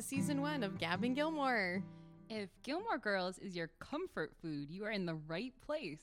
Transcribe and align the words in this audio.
to 0.00 0.06
season 0.06 0.40
one 0.40 0.62
of 0.62 0.78
Gabbing 0.78 1.14
Gilmore. 1.14 1.82
If 2.30 2.48
Gilmore 2.62 2.96
Girls 2.96 3.38
is 3.38 3.54
your 3.54 3.68
comfort 3.80 4.32
food, 4.40 4.70
you 4.70 4.86
are 4.86 4.90
in 4.90 5.04
the 5.04 5.16
right 5.26 5.52
place. 5.60 6.00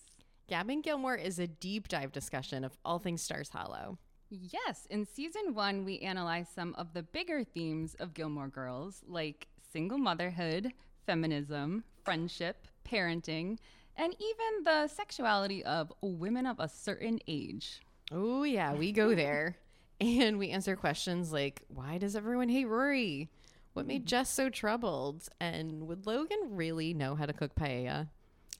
Gabbing 0.47 0.81
Gilmore 0.83 1.15
is 1.15 1.39
a 1.39 1.47
deep 1.47 1.87
dive 1.87 2.11
discussion 2.11 2.63
of 2.63 2.77
all 2.85 2.99
things 2.99 3.23
Stars 3.23 3.49
Hollow. 3.49 3.97
Yes, 4.29 4.85
in 4.91 5.03
season 5.03 5.55
one, 5.55 5.83
we 5.83 5.97
analyze 5.99 6.47
some 6.53 6.75
of 6.75 6.93
the 6.93 7.01
bigger 7.01 7.43
themes 7.43 7.95
of 7.95 8.13
Gilmore 8.13 8.49
Girls, 8.49 9.01
like 9.07 9.47
single 9.73 9.97
motherhood, 9.97 10.73
feminism, 11.07 11.83
friendship, 12.05 12.67
parenting, 12.87 13.57
and 13.95 14.13
even 14.19 14.63
the 14.63 14.87
sexuality 14.89 15.63
of 15.63 15.91
women 16.01 16.45
of 16.45 16.59
a 16.59 16.69
certain 16.69 17.19
age. 17.27 17.81
Oh, 18.11 18.43
yeah, 18.43 18.75
we 18.75 18.91
go 18.91 19.15
there. 19.15 19.57
and 19.99 20.37
we 20.37 20.49
answer 20.49 20.75
questions 20.75 21.33
like 21.33 21.63
why 21.69 21.97
does 21.97 22.15
everyone 22.15 22.49
hate 22.49 22.65
Rory? 22.65 23.31
What 23.77 23.85
made 23.85 24.05
mm. 24.05 24.07
Jess 24.07 24.31
so 24.31 24.49
troubled? 24.49 25.29
And 25.39 25.87
would 25.87 26.07
Logan 26.07 26.39
really 26.49 26.95
know 26.95 27.13
how 27.13 27.27
to 27.27 27.31
cook 27.31 27.53
paella? 27.53 28.07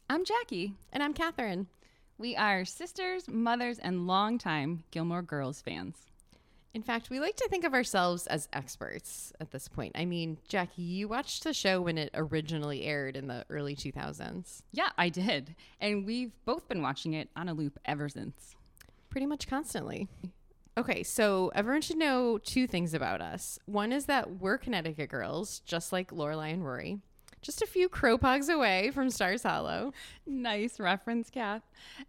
I'm 0.08 0.24
Jackie. 0.24 0.76
And 0.94 1.02
I'm 1.02 1.16
Catherine. 1.16 1.66
We 2.20 2.36
are 2.36 2.66
sisters, 2.66 3.28
mothers, 3.28 3.80
and 3.80 4.06
longtime 4.06 4.84
Gilmore 4.92 5.24
Girls 5.24 5.60
fans. 5.60 5.96
In 6.76 6.84
fact, 6.84 7.10
we 7.10 7.20
like 7.20 7.36
to 7.38 7.48
think 7.50 7.64
of 7.64 7.74
ourselves 7.74 8.28
as 8.28 8.48
experts 8.54 9.34
at 9.40 9.50
this 9.50 9.68
point. 9.68 9.94
I 9.96 10.06
mean, 10.06 10.38
Jackie, 10.48 10.84
you 10.84 11.08
watched 11.08 11.44
the 11.44 11.52
show 11.52 11.82
when 11.82 11.98
it 11.98 12.12
originally 12.14 12.84
aired 12.84 13.16
in 13.16 13.26
the 13.26 13.44
early 13.50 13.76
2000s. 13.76 14.62
Yeah, 14.72 14.90
I 15.00 15.10
did. 15.10 15.56
And 15.82 16.06
we've 16.06 16.34
both 16.46 16.68
been 16.68 16.84
watching 16.84 17.14
it 17.14 17.32
on 17.36 17.50
a 17.50 17.56
loop 17.56 17.80
ever 17.86 18.08
since. 18.08 18.56
Pretty 19.10 19.26
much 19.26 19.48
constantly. 19.48 20.10
Okay, 20.78 21.02
so 21.02 21.52
everyone 21.56 21.82
should 21.82 21.98
know 21.98 22.38
two 22.38 22.68
things 22.68 22.94
about 22.94 23.20
us. 23.20 23.58
One 23.66 23.92
is 23.92 24.06
that 24.06 24.40
we're 24.40 24.60
Connecticut 24.60 25.10
girls, 25.10 25.60
just 25.66 25.92
like 25.92 26.12
Lorelai 26.12 26.54
and 26.54 26.64
Rory. 26.64 27.00
Just 27.42 27.64
a 27.64 27.68
few 27.68 27.90
crow 27.90 28.20
pogs 28.20 28.48
away 28.48 28.92
from 28.92 29.10
Stars 29.10 29.42
Hollow. 29.42 29.92
Nice 30.28 30.80
reference, 30.80 31.32
Kath. 31.32 31.64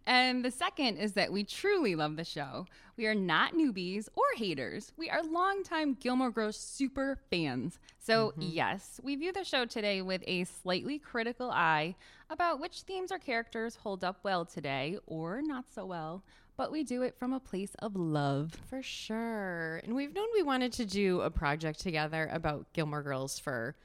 And 0.05 0.45
the 0.45 0.51
second 0.51 0.97
is 0.97 1.13
that 1.13 1.31
we 1.31 1.43
truly 1.43 1.95
love 1.95 2.15
the 2.15 2.23
show. 2.23 2.67
We 2.95 3.07
are 3.07 3.15
not 3.15 3.53
newbies 3.53 4.07
or 4.15 4.25
haters. 4.35 4.91
We 4.97 5.09
are 5.09 5.23
longtime 5.23 5.95
Gilmore 5.99 6.29
Girls 6.29 6.57
super 6.57 7.17
fans. 7.31 7.79
So, 7.99 8.29
mm-hmm. 8.31 8.49
yes, 8.51 8.99
we 9.03 9.15
view 9.15 9.31
the 9.31 9.43
show 9.43 9.65
today 9.65 10.03
with 10.03 10.21
a 10.27 10.43
slightly 10.43 10.99
critical 10.99 11.49
eye 11.49 11.95
about 12.29 12.59
which 12.59 12.81
themes 12.81 13.11
or 13.11 13.17
characters 13.17 13.77
hold 13.77 14.03
up 14.03 14.19
well 14.21 14.45
today 14.45 14.99
or 15.07 15.41
not 15.41 15.65
so 15.73 15.87
well 15.87 16.23
but 16.59 16.73
we 16.73 16.83
do 16.83 17.03
it 17.03 17.17
from 17.17 17.31
a 17.31 17.39
place 17.39 17.73
of 17.79 17.95
love. 17.95 18.53
For 18.69 18.83
sure. 18.83 19.79
And 19.85 19.95
we've 19.95 20.13
known 20.13 20.27
we 20.33 20.43
wanted 20.43 20.73
to 20.73 20.85
do 20.85 21.21
a 21.21 21.29
project 21.29 21.79
together 21.79 22.29
about 22.33 22.73
Gilmore 22.73 23.01
Girls 23.01 23.39
for 23.39 23.77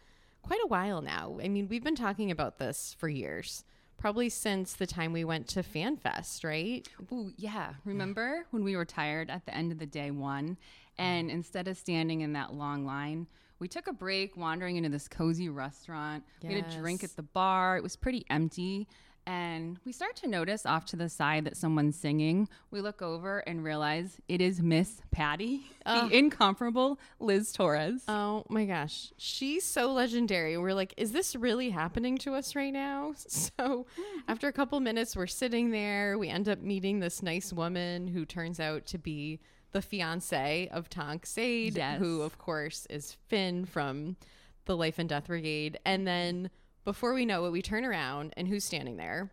quite 0.42 0.58
a 0.64 0.66
while 0.66 1.00
now. 1.00 1.39
I 1.41 1.47
mean, 1.47 1.69
we've 1.69 1.84
been 1.84 1.94
talking 1.94 2.33
about 2.33 2.58
this 2.58 2.97
for 2.98 3.08
years. 3.08 3.62
Probably 3.97 4.28
since 4.28 4.72
the 4.72 4.89
time 4.89 5.12
we 5.12 5.22
went 5.22 5.47
to 5.50 5.62
FanFest, 5.62 6.44
right? 6.44 6.89
Oh, 7.12 7.31
yeah. 7.36 7.75
Remember 7.84 8.44
when 8.50 8.64
we 8.64 8.75
were 8.75 8.84
tired 8.84 9.31
at 9.31 9.47
the 9.47 9.55
end 9.55 9.70
of 9.70 9.78
the 9.78 9.86
day 9.86 10.11
one 10.11 10.56
and 10.98 11.31
instead 11.31 11.69
of 11.69 11.77
standing 11.77 12.22
in 12.22 12.33
that 12.33 12.55
long 12.55 12.84
line, 12.84 13.28
we 13.61 13.69
took 13.69 13.86
a 13.86 13.92
break 13.92 14.36
wandering 14.36 14.75
into 14.75 14.88
this 14.88 15.06
cozy 15.06 15.48
restaurant. 15.48 16.25
Yes. 16.41 16.48
We 16.48 16.56
had 16.56 16.72
a 16.72 16.77
drink 16.77 17.05
at 17.05 17.14
the 17.14 17.22
bar. 17.22 17.77
It 17.77 17.84
was 17.84 17.94
pretty 17.94 18.27
empty 18.31 18.88
and 19.27 19.78
we 19.84 19.92
start 19.92 20.17
to 20.17 20.28
notice 20.28 20.67
off 20.67 20.84
to 20.86 20.97
the 20.97 21.08
side 21.08 21.44
that 21.44 21.56
someone's 21.56 21.97
singing. 21.97 22.48
We 22.71 22.81
look 22.81 23.03
over 23.03 23.38
and 23.41 23.65
realize 23.65 24.21
it 24.28 24.41
is 24.41 24.60
Miss 24.60 25.00
Patty, 25.10 25.62
oh. 25.87 26.09
the 26.09 26.16
incomparable 26.16 26.98
Liz 27.21 27.53
Torres. 27.53 28.03
Oh 28.09 28.44
my 28.48 28.65
gosh. 28.65 29.12
She's 29.16 29.65
so 29.65 29.93
legendary. 29.93 30.59
We're 30.59 30.75
like, 30.75 30.94
is 30.97 31.12
this 31.12 31.34
really 31.34 31.71
happening 31.71 32.19
to 32.19 32.34
us 32.34 32.54
right 32.54 32.72
now? 32.72 33.15
So 33.34 33.87
hmm. 33.97 34.21
after 34.28 34.48
a 34.48 34.53
couple 34.53 34.78
minutes, 34.81 35.16
we're 35.16 35.27
sitting 35.27 35.71
there. 35.71 36.19
We 36.19 36.28
end 36.28 36.48
up 36.48 36.60
meeting 36.60 37.00
this 37.00 37.22
nice 37.22 37.53
woman 37.53 38.06
who 38.06 38.25
turns 38.25 38.59
out 38.59 38.87
to 38.87 38.98
be 38.98 39.41
the 39.72 39.82
fiance 39.82 40.69
of 40.72 40.88
Tanc 40.88 41.27
Sade, 41.27 41.77
yes. 41.77 41.98
who, 41.98 42.22
of 42.22 42.38
course, 42.38 42.87
is 42.88 43.16
Finn 43.28 43.65
from 43.65 44.16
the 44.65 44.77
Life 44.77 44.98
and 44.98 45.09
Death 45.09 45.27
Brigade. 45.27 45.78
And 45.84 46.06
then 46.06 46.50
before 46.84 47.15
we 47.15 47.25
know 47.25 47.47
it, 47.47 47.50
we 47.50 47.62
turn 47.62 47.84
around 47.84 48.34
and 48.37 48.49
who's 48.49 48.65
standing 48.65 48.97
there? 48.97 49.31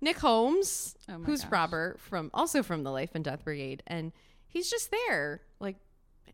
Nick 0.00 0.18
Holmes, 0.18 0.96
oh 1.08 1.14
who's 1.24 1.42
gosh. 1.42 1.50
Robert 1.50 2.00
from 2.00 2.30
also 2.32 2.62
from 2.62 2.84
the 2.84 2.90
Life 2.90 3.10
and 3.14 3.24
Death 3.24 3.44
Brigade, 3.44 3.82
and 3.86 4.12
he's 4.46 4.70
just 4.70 4.90
there, 4.90 5.42
like 5.60 5.76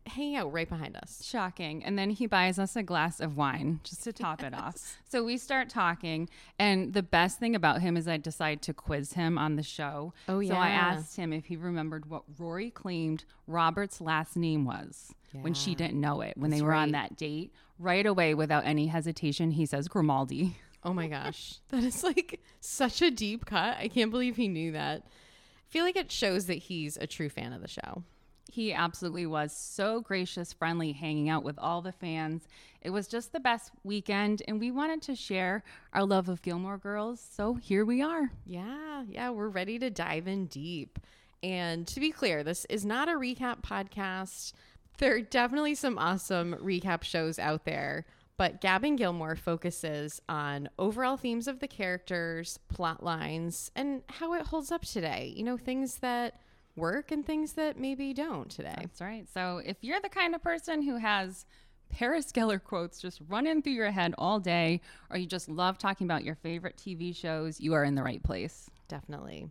hanging 0.07 0.35
out 0.35 0.51
right 0.51 0.67
behind 0.67 0.95
us. 0.95 1.23
Shocking. 1.23 1.83
And 1.83 1.97
then 1.97 2.09
he 2.09 2.27
buys 2.27 2.59
us 2.59 2.75
a 2.75 2.83
glass 2.83 3.19
of 3.19 3.37
wine 3.37 3.79
just 3.83 4.03
to 4.03 4.13
top 4.13 4.41
yes. 4.41 4.47
it 4.47 4.55
off. 4.55 4.97
So 5.07 5.23
we 5.23 5.37
start 5.37 5.69
talking. 5.69 6.29
And 6.59 6.93
the 6.93 7.03
best 7.03 7.39
thing 7.39 7.55
about 7.55 7.81
him 7.81 7.97
is 7.97 8.07
I 8.07 8.17
decide 8.17 8.61
to 8.63 8.73
quiz 8.73 9.13
him 9.13 9.37
on 9.37 9.55
the 9.55 9.63
show. 9.63 10.13
Oh, 10.27 10.39
yeah. 10.39 10.53
So 10.53 10.55
I 10.57 10.69
asked 10.69 11.15
him 11.15 11.33
if 11.33 11.45
he 11.45 11.55
remembered 11.55 12.09
what 12.09 12.23
Rory 12.37 12.69
claimed 12.69 13.25
Robert's 13.47 14.01
last 14.01 14.35
name 14.35 14.65
was 14.65 15.13
yeah. 15.33 15.41
when 15.41 15.53
she 15.53 15.75
didn't 15.75 15.99
know 15.99 16.21
it, 16.21 16.37
when 16.37 16.51
That's 16.51 16.61
they 16.61 16.65
were 16.65 16.71
right. 16.71 16.83
on 16.83 16.91
that 16.91 17.17
date. 17.17 17.51
Right 17.77 18.05
away, 18.05 18.33
without 18.33 18.65
any 18.65 18.87
hesitation, 18.87 19.51
he 19.51 19.65
says 19.65 19.87
Grimaldi. 19.87 20.55
Oh 20.83 20.93
my 20.93 21.07
gosh. 21.09 21.59
that 21.69 21.83
is 21.83 22.03
like 22.03 22.39
such 22.61 23.01
a 23.01 23.11
deep 23.11 23.45
cut. 23.45 23.77
I 23.77 23.87
can't 23.87 24.11
believe 24.11 24.37
he 24.37 24.47
knew 24.47 24.71
that. 24.71 25.03
I 25.05 25.71
feel 25.71 25.83
like 25.83 25.97
it 25.97 26.11
shows 26.11 26.45
that 26.45 26.55
he's 26.55 26.95
a 26.95 27.07
true 27.07 27.29
fan 27.29 27.51
of 27.51 27.61
the 27.61 27.67
show. 27.67 28.03
He 28.51 28.73
absolutely 28.73 29.25
was 29.25 29.51
so 29.51 30.01
gracious, 30.01 30.53
friendly, 30.53 30.91
hanging 30.91 31.29
out 31.29 31.43
with 31.43 31.57
all 31.57 31.81
the 31.81 31.91
fans. 31.91 32.47
It 32.81 32.91
was 32.91 33.07
just 33.07 33.31
the 33.31 33.39
best 33.39 33.71
weekend, 33.83 34.43
and 34.47 34.59
we 34.59 34.69
wanted 34.69 35.01
to 35.03 35.15
share 35.15 35.63
our 35.91 36.05
love 36.05 36.29
of 36.29 36.41
Gilmore 36.43 36.77
Girls. 36.77 37.19
So 37.19 37.55
here 37.55 37.83
we 37.83 38.01
are. 38.01 38.31
Yeah, 38.45 39.03
yeah, 39.09 39.31
we're 39.31 39.49
ready 39.49 39.79
to 39.79 39.89
dive 39.89 40.27
in 40.27 40.45
deep. 40.45 40.99
And 41.41 41.87
to 41.87 41.99
be 41.99 42.11
clear, 42.11 42.43
this 42.43 42.65
is 42.65 42.85
not 42.85 43.09
a 43.09 43.13
recap 43.13 43.61
podcast. 43.63 44.53
There 44.99 45.15
are 45.15 45.21
definitely 45.21 45.75
some 45.75 45.97
awesome 45.97 46.55
recap 46.61 47.03
shows 47.03 47.37
out 47.39 47.65
there, 47.65 48.05
but 48.37 48.61
Gabbing 48.61 48.95
Gilmore 48.95 49.35
focuses 49.35 50.21
on 50.29 50.69
overall 50.77 51.17
themes 51.17 51.47
of 51.47 51.59
the 51.59 51.67
characters, 51.67 52.59
plot 52.69 53.03
lines, 53.03 53.71
and 53.75 54.03
how 54.07 54.33
it 54.33 54.43
holds 54.43 54.71
up 54.71 54.83
today. 54.83 55.33
You 55.35 55.43
know, 55.43 55.57
things 55.57 55.95
that 55.97 56.39
work 56.75 57.11
and 57.11 57.25
things 57.25 57.53
that 57.53 57.79
maybe 57.79 58.13
don't 58.13 58.49
today. 58.49 58.75
That's 58.79 59.01
right. 59.01 59.27
So 59.33 59.61
if 59.65 59.77
you're 59.81 60.01
the 60.01 60.09
kind 60.09 60.35
of 60.35 60.41
person 60.41 60.81
who 60.81 60.97
has 60.97 61.45
Paris 61.89 62.31
Geller 62.31 62.61
quotes 62.63 62.99
just 62.99 63.21
running 63.27 63.61
through 63.61 63.73
your 63.73 63.91
head 63.91 64.13
all 64.17 64.39
day, 64.39 64.81
or 65.09 65.17
you 65.17 65.25
just 65.25 65.49
love 65.49 65.77
talking 65.77 66.05
about 66.05 66.23
your 66.23 66.35
favorite 66.35 66.77
TV 66.77 67.15
shows, 67.15 67.59
you 67.59 67.73
are 67.73 67.83
in 67.83 67.95
the 67.95 68.03
right 68.03 68.23
place. 68.23 68.69
Definitely. 68.87 69.49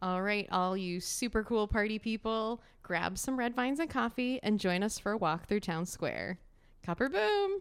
All 0.00 0.22
right, 0.22 0.46
all 0.52 0.76
you 0.76 1.00
super 1.00 1.42
cool 1.42 1.66
party 1.66 1.98
people, 1.98 2.62
grab 2.84 3.18
some 3.18 3.36
red 3.36 3.56
vines 3.56 3.80
and 3.80 3.90
coffee 3.90 4.38
and 4.44 4.60
join 4.60 4.84
us 4.84 4.98
for 4.98 5.12
a 5.12 5.16
walk 5.16 5.48
through 5.48 5.60
town 5.60 5.86
square. 5.86 6.38
Copper 6.84 7.08
boom! 7.08 7.60